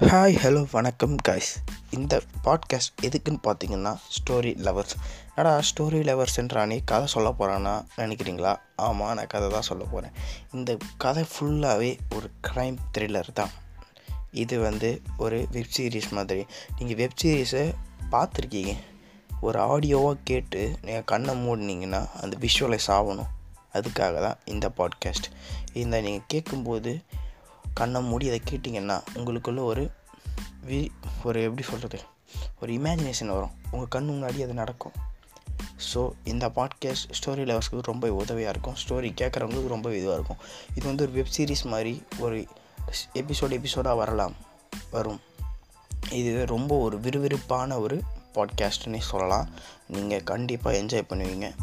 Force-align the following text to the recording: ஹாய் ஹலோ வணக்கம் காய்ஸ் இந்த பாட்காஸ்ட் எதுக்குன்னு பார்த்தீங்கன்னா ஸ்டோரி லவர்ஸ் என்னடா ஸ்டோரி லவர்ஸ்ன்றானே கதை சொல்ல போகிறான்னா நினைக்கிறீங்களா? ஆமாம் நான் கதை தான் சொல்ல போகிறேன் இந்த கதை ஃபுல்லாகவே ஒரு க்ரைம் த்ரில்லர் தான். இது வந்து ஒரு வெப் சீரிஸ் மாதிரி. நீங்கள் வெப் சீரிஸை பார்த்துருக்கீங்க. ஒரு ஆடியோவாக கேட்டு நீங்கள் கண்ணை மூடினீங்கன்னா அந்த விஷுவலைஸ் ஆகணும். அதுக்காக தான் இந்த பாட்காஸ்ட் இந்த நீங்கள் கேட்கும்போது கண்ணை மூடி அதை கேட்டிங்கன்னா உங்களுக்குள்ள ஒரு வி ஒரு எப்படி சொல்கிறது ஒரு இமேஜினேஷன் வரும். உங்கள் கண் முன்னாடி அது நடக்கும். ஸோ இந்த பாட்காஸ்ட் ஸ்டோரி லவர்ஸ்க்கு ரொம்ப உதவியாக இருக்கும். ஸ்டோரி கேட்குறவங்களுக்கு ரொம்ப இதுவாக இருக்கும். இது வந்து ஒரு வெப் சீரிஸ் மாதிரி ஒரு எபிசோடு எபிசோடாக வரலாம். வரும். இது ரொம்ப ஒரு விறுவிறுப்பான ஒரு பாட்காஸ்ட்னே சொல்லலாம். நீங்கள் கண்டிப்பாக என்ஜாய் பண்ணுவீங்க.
ஹாய் 0.00 0.34
ஹலோ 0.42 0.66
வணக்கம் 0.70 1.16
காய்ஸ் 1.16 1.56
இந்த 1.90 2.22
பாட்காஸ்ட் 2.44 3.02
எதுக்குன்னு 3.02 3.38
பார்த்தீங்கன்னா 3.42 3.96
ஸ்டோரி 4.16 4.52
லவர்ஸ் 4.58 4.94
என்னடா 5.34 5.58
ஸ்டோரி 5.58 6.00
லவர்ஸ்ன்றானே 6.08 6.80
கதை 6.84 7.06
சொல்ல 7.06 7.34
போகிறான்னா 7.38 7.84
நினைக்கிறீங்களா? 7.96 8.56
ஆமாம் 8.76 9.14
நான் 9.14 9.26
கதை 9.26 9.48
தான் 9.48 9.62
சொல்ல 9.62 9.84
போகிறேன் 9.84 10.12
இந்த 10.52 10.76
கதை 10.96 11.24
ஃபுல்லாகவே 11.24 11.98
ஒரு 12.14 12.30
க்ரைம் 12.48 12.76
த்ரில்லர் 12.98 13.32
தான். 13.34 13.50
இது 14.30 14.60
வந்து 14.60 15.02
ஒரு 15.18 15.48
வெப் 15.50 15.70
சீரிஸ் 15.76 16.10
மாதிரி. 16.10 16.46
நீங்கள் 16.78 16.96
வெப் 16.96 17.18
சீரிஸை 17.22 17.74
பார்த்துருக்கீங்க. 18.10 18.76
ஒரு 19.40 19.60
ஆடியோவாக 19.60 20.16
கேட்டு 20.24 20.76
நீங்கள் 20.82 21.04
கண்ணை 21.04 21.48
மூடினீங்கன்னா 21.48 22.08
அந்த 22.20 22.36
விஷுவலைஸ் 22.40 22.88
ஆகணும். 22.88 23.30
அதுக்காக 23.74 24.20
தான் 24.20 24.38
இந்த 24.44 24.72
பாட்காஸ்ட் 24.76 25.28
இந்த 25.72 26.00
நீங்கள் 26.00 26.26
கேட்கும்போது 26.26 27.02
கண்ணை 27.74 28.02
மூடி 28.02 28.28
அதை 28.28 28.40
கேட்டிங்கன்னா 28.50 29.00
உங்களுக்குள்ள 29.14 29.60
ஒரு 29.62 29.90
வி 30.68 30.88
ஒரு 31.24 31.42
எப்படி 31.42 31.62
சொல்கிறது 31.62 32.04
ஒரு 32.60 32.72
இமேஜினேஷன் 32.72 33.26
வரும். 33.26 33.50
உங்கள் 33.70 33.88
கண் 33.88 34.08
முன்னாடி 34.08 34.42
அது 34.42 34.54
நடக்கும். 34.54 34.92
ஸோ 35.94 36.12
இந்த 36.24 36.48
பாட்காஸ்ட் 36.48 37.12
ஸ்டோரி 37.20 37.44
லவர்ஸ்க்கு 37.44 37.80
ரொம்ப 37.82 38.12
உதவியாக 38.12 38.58
இருக்கும். 38.58 38.74
ஸ்டோரி 38.74 39.08
கேட்குறவங்களுக்கு 39.20 39.66
ரொம்ப 39.66 39.90
இதுவாக 39.90 40.12
இருக்கும். 40.12 40.36
இது 40.74 40.86
வந்து 40.86 41.02
ஒரு 41.02 41.12
வெப் 41.12 41.32
சீரிஸ் 41.36 41.64
மாதிரி 41.64 42.02
ஒரு 42.18 42.46
எபிசோடு 43.14 43.58
எபிசோடாக 43.60 43.96
வரலாம். 43.96 44.34
வரும். 44.90 45.20
இது 46.10 46.46
ரொம்ப 46.46 46.76
ஒரு 46.76 47.00
விறுவிறுப்பான 47.00 47.78
ஒரு 47.78 48.02
பாட்காஸ்ட்னே 48.34 48.98
சொல்லலாம். 48.98 49.48
நீங்கள் 49.86 50.22
கண்டிப்பாக 50.22 50.76
என்ஜாய் 50.76 51.08
பண்ணுவீங்க. 51.08 51.54